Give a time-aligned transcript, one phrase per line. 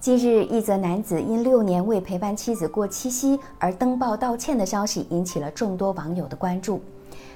[0.00, 6.80] 近日，一则男子因六年未陪伴妻子过七夕而登报道歉的消息引起了众多网友的关注。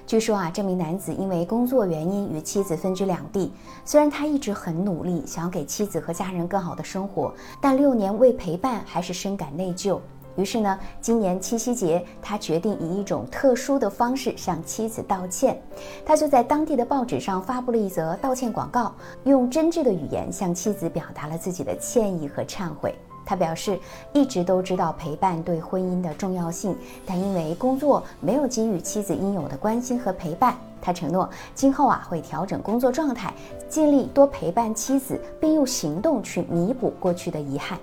[0.06, 3.53] 据说啊，这名男子因为工作原因与妻子分居两地。
[3.85, 10.01] 虽然他一直很努力，想要给妻子和家人更好的生活，但六年未陪伴还是深感内疚。
[10.37, 15.61] 于是呢，今年七夕节，他决定以一种特殊的方式向妻子道歉。
[16.05, 18.93] 他就在当地的报纸上发布了一则道歉广告，
[19.25, 22.95] 用真挚的语言向妻子表达了自己的歉意和忏悔。
[23.27, 23.79] 他表示，
[24.12, 30.55] 一直都知道陪伴对婚姻的重要性，但因为工作没有给予妻子应有的关心和陪伴。
[30.82, 33.33] 他承诺，今后啊会调整工作状态，
[33.66, 37.78] 尽力多陪伴妻子，并用行动去弥补过去的遗憾。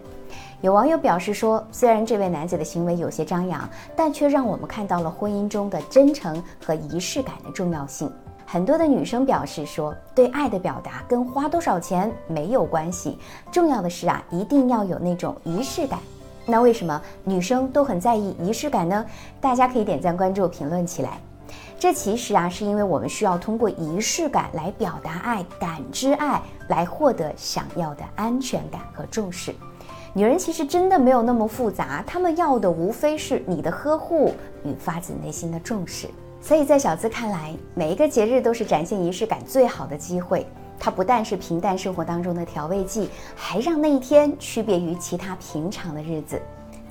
[0.62, 8.12] 有网友表示说，虽然这位男子的行为有些张扬，但却让我们看到了婚姻中的真诚和仪式感的重要性。
[8.46, 13.18] 很多的女生表示说，对爱的表达跟花多少钱没有关系，
[13.52, 15.98] 重要的是啊，一定要有那种仪式感。
[16.46, 19.04] 那为什么女生都很在意仪式感呢？
[19.40, 21.20] 大家可以点赞、关注、评论起来。
[21.80, 29.56] 这其实啊，是因为我们需要通过仪式感来表达爱、感知爱，来获得想要的安全感和重视。
[30.14, 34.34] 女人其实真的没有那么复杂，她们要的无非是你的呵护
[34.66, 36.08] 与发自内心的重视。
[36.42, 40.46] 所以在小资看来，每一个节日都是展现仪式感最好的机会。
[40.78, 46.42] 它不但是平淡生活当中的调味剂，还让那一天区别于其他平常的日子。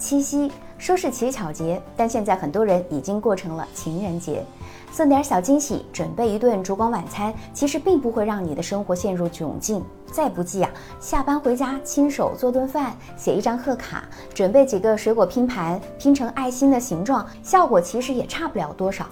[0.01, 4.43] 七夕说是乞巧节，但现在很多人已经过成了情人节。
[4.91, 9.85] 送点小惊喜，准备一顿烛光晚餐，其实并不会让你的生活陷入窘境。
[10.11, 19.05] 再不济啊，下班回家亲手做顿饭，写一张贺卡，准备几个水果拼盘，拼成爱心的形状，效果其实也差不了多少。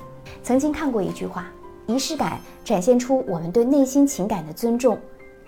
[0.42, 1.46] 曾经看过一句话：
[1.86, 4.98] 仪式感展现出我们对内心情感的尊重。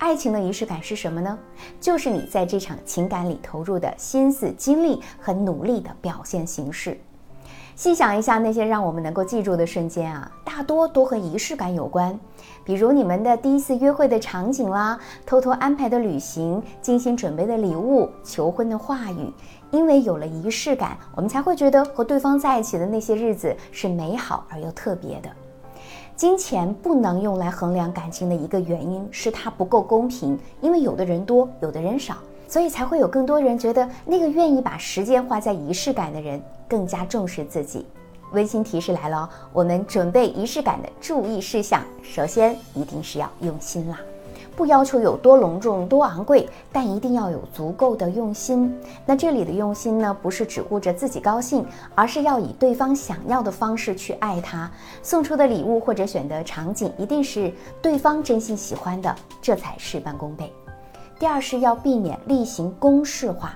[0.00, 1.38] 爱情的仪式感是什么呢？
[1.78, 6.98] 就是你在这场情感里投入的心思、精力和努力的表现形式。
[7.76, 12.18] 细想一下，那些让我们能够记住的瞬间啊，大多都和仪式感有关。
[12.64, 19.30] 比如你们的第一次约会的场景啦，偷偷安排的旅行，精心准备的礼物，求婚的话语。
[19.70, 25.30] 因为有了仪式感，我们才会觉得和对方在一起的那些日子是美好而又特别的。
[26.20, 32.18] 金钱不能用来衡量感情的一个原因是它不够公平，因为有的人多，有的人少。
[32.46, 36.38] 所以才会有更多人觉得，那个愿意把时间花在仪式感的人
[36.68, 37.86] 更加重视自己。
[38.32, 43.98] 温馨提示来了，我们准备仪式感的注意事项，首先一定是要用心啦，
[44.56, 48.74] 不要求有多隆重、多昂贵，但一定要有足够的用心。
[49.06, 51.64] 那这里的用心呢，不是只顾着自己高兴，
[51.94, 54.70] 而是要以对方想要的方式去爱他。
[55.02, 60.52] 送出的礼物或者选的场景，一定是对方真心喜欢的，这才事半功倍。
[61.18, 63.52] 第二是要避免例行公式化，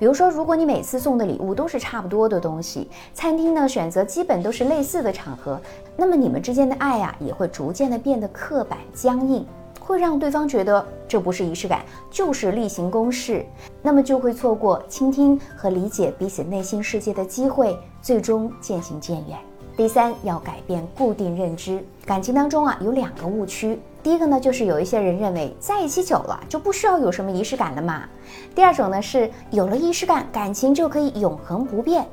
[0.00, 5.60] 比如说，如果你每次送的礼物都是差不多的东西，餐厅呢选择基本都是类似的场合，
[5.96, 9.46] 那么你们之间的爱呀也会逐渐的变得刻板僵硬，
[9.84, 13.44] 会让对方觉得这不是仪式感，就是例行公事，
[13.82, 19.38] 那么就会错过倾听和理解彼此内心世界的机会，最终渐行渐远。
[19.76, 23.78] 第三，要改变固定认知，感情当中啊有两个误区。
[24.02, 28.08] 第一个呢，就是有一些人认为在一起久了就不需要有什么仪式感了嘛。
[28.54, 32.06] 第二种呢，是有了仪式感，感情就可以永恒不变。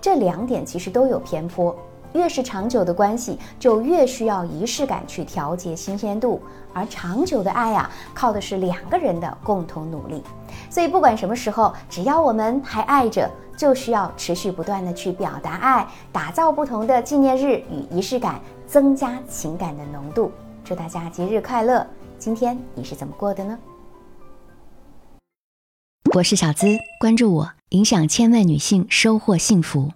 [0.00, 1.76] 这两点其实都有偏颇。
[2.14, 6.40] 越是长久的关系，就越需要仪式感去调节新鲜度。
[6.74, 10.22] 而长久的爱呀，靠的是两个人的共同努力。
[10.70, 20.32] 所以不管什么时候，只要我们还爱着，就需要持续不断的去表达爱，打造不同的纪念日与仪式感，增加情感的浓度。
[20.64, 21.86] 祝大家节日快乐！
[22.18, 23.58] 今天你是怎么过的呢？
[26.14, 29.90] 我是小资，关注我，影响千万女性，收获幸福。